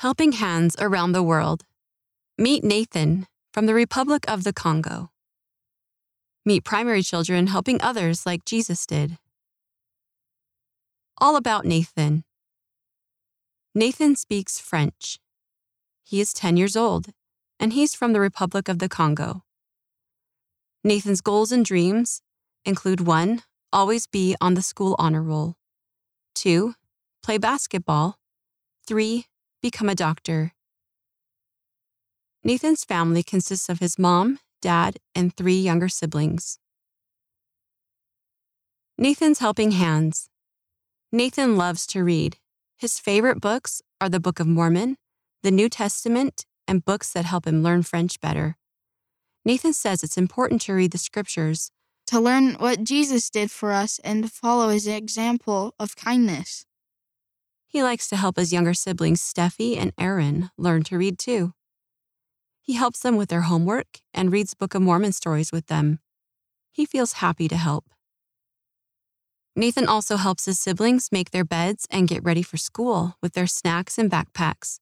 Helping 0.00 0.32
Hands 0.32 0.74
Around 0.80 1.12
the 1.12 1.22
World. 1.22 1.66
Meet 2.38 2.64
Nathan 2.64 3.26
from 3.52 3.66
the 3.66 3.74
Republic 3.74 4.24
of 4.26 4.44
the 4.44 4.52
Congo. 4.54 5.10
Meet 6.46 6.64
primary 6.64 7.02
children 7.02 7.48
helping 7.48 7.82
others 7.82 8.24
like 8.24 8.46
Jesus 8.46 8.86
did. 8.86 9.18
All 11.18 11.36
about 11.36 11.66
Nathan. 11.66 12.24
Nathan 13.74 14.16
speaks 14.16 14.58
French. 14.58 15.18
He 16.02 16.18
is 16.18 16.32
10 16.32 16.56
years 16.56 16.76
old, 16.78 17.08
and 17.58 17.74
he's 17.74 17.94
from 17.94 18.14
the 18.14 18.20
Republic 18.20 18.70
of 18.70 18.78
the 18.78 18.88
Congo. 18.88 19.42
Nathan's 20.82 21.20
goals 21.20 21.52
and 21.52 21.62
dreams 21.62 22.22
include 22.64 23.02
1. 23.02 23.42
Always 23.70 24.06
be 24.06 24.34
on 24.40 24.54
the 24.54 24.62
school 24.62 24.96
honor 24.98 25.22
roll. 25.22 25.56
2. 26.36 26.74
Play 27.22 27.36
basketball. 27.36 28.16
3. 28.86 29.26
Become 29.62 29.90
a 29.90 29.94
doctor. 29.94 30.52
Nathan's 32.42 32.82
family 32.84 33.22
consists 33.22 33.68
of 33.68 33.80
his 33.80 33.98
mom, 33.98 34.38
dad, 34.62 34.96
and 35.14 35.36
three 35.36 35.60
younger 35.60 35.88
siblings. 35.88 36.58
Nathan's 38.96 39.40
Helping 39.40 39.72
Hands. 39.72 40.28
Nathan 41.12 41.58
loves 41.58 41.86
to 41.88 42.02
read. 42.02 42.38
His 42.78 42.98
favorite 42.98 43.40
books 43.40 43.82
are 44.00 44.08
the 44.08 44.20
Book 44.20 44.40
of 44.40 44.46
Mormon, 44.46 44.96
the 45.42 45.50
New 45.50 45.68
Testament, 45.68 46.46
and 46.66 46.84
books 46.84 47.12
that 47.12 47.26
help 47.26 47.46
him 47.46 47.62
learn 47.62 47.82
French 47.82 48.18
better. 48.20 48.56
Nathan 49.44 49.74
says 49.74 50.02
it's 50.02 50.16
important 50.16 50.62
to 50.62 50.72
read 50.72 50.92
the 50.92 50.98
scriptures 50.98 51.70
to 52.06 52.18
learn 52.18 52.54
what 52.54 52.82
Jesus 52.82 53.28
did 53.28 53.50
for 53.50 53.72
us 53.72 53.98
and 54.02 54.24
to 54.24 54.30
follow 54.30 54.70
his 54.70 54.86
example 54.86 55.74
of 55.78 55.96
kindness. 55.96 56.64
He 57.70 57.84
likes 57.84 58.08
to 58.08 58.16
help 58.16 58.36
his 58.36 58.52
younger 58.52 58.74
siblings, 58.74 59.22
Steffi 59.22 59.76
and 59.76 59.92
Aaron, 59.96 60.50
learn 60.58 60.82
to 60.84 60.98
read 60.98 61.20
too. 61.20 61.52
He 62.60 62.72
helps 62.72 62.98
them 62.98 63.16
with 63.16 63.28
their 63.28 63.42
homework 63.42 64.00
and 64.12 64.32
reads 64.32 64.54
Book 64.54 64.74
of 64.74 64.82
Mormon 64.82 65.12
stories 65.12 65.52
with 65.52 65.66
them. 65.66 66.00
He 66.72 66.84
feels 66.84 67.14
happy 67.14 67.46
to 67.46 67.56
help. 67.56 67.84
Nathan 69.54 69.86
also 69.86 70.16
helps 70.16 70.46
his 70.46 70.58
siblings 70.58 71.10
make 71.12 71.30
their 71.30 71.44
beds 71.44 71.86
and 71.92 72.08
get 72.08 72.24
ready 72.24 72.42
for 72.42 72.56
school 72.56 73.14
with 73.22 73.34
their 73.34 73.46
snacks 73.46 73.98
and 73.98 74.10
backpacks. 74.10 74.80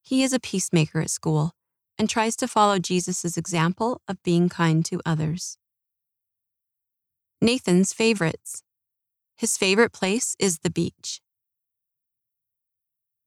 He 0.00 0.22
is 0.22 0.32
a 0.32 0.38
peacemaker 0.38 1.00
at 1.00 1.10
school 1.10 1.54
and 1.98 2.08
tries 2.08 2.36
to 2.36 2.46
follow 2.46 2.78
Jesus' 2.78 3.36
example 3.36 4.00
of 4.06 4.22
being 4.22 4.48
kind 4.48 4.84
to 4.84 5.00
others. 5.04 5.58
Nathan's 7.40 7.92
favorites. 7.92 8.62
His 9.36 9.56
favorite 9.56 9.92
place 9.92 10.36
is 10.38 10.60
the 10.60 10.70
beach. 10.70 11.21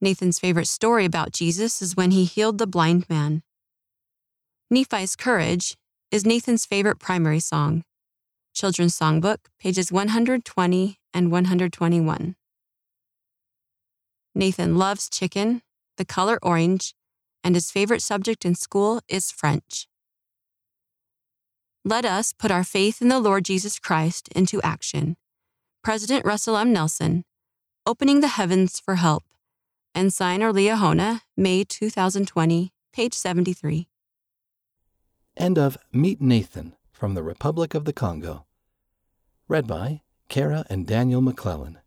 Nathan's 0.02 0.40
favorite 0.40 0.68
story 0.68 1.06
about 1.06 1.32
Jesus 1.32 1.82
is 1.82 1.96
when 1.96 2.12
he 2.12 2.26
healed 2.26 2.58
the 2.58 2.68
blind 2.68 3.10
man. 3.10 3.44
Nephi's 4.70 5.16
Courage 5.16 5.78
is 6.12 6.26
Nathan's 6.26 6.66
favorite 6.66 7.00
primary 7.00 7.40
song. 7.40 7.84
Children's 8.54 8.98
Songbook, 8.98 9.38
pages 9.60 9.92
120 9.92 10.98
and 11.14 11.32
121. 11.32 12.36
Nathan 14.34 14.78
loves 14.78 15.10
chicken, 15.10 15.62
the 15.98 16.06
color 16.06 16.40
orange, 16.42 16.94
and 17.44 17.54
his 17.56 17.70
favorite 17.70 18.02
subject 18.02 18.46
in 18.46 18.56
school 18.56 19.02
is 19.08 19.32
French. 19.32 19.88
Let 21.84 22.06
us 22.06 22.34
put 22.34 22.50
our 22.50 22.64
faith 22.64 23.02
in 23.02 23.10
the 23.10 23.20
Lord 23.20 23.46
Jesus 23.46 23.78
Christ 23.78 24.30
into 24.30 24.62
action. 24.62 25.18
President 25.84 26.26
Russell 26.26 26.58
M. 26.58 26.74
Nelson, 26.74 27.24
Opening 27.86 28.22
the 28.22 28.30
Heavens 28.30 28.80
for 28.80 28.96
Help. 28.96 29.25
Ensign 29.96 30.44
or 30.44 30.52
Liahona, 30.52 31.22
May 31.38 31.64
2020, 31.64 32.74
page 32.92 33.14
73. 33.14 33.88
End 35.38 35.58
of 35.58 35.78
Meet 35.94 36.22
Nathan 36.22 36.76
from 36.92 37.14
the 37.14 37.24
Republic 37.24 37.74
of 37.74 37.86
the 37.86 37.94
Congo. 37.94 38.46
Read 39.48 39.68
by 39.68 40.02
Kara 40.28 40.66
and 40.70 40.86
Daniel 40.86 41.22
McClellan. 41.22 41.80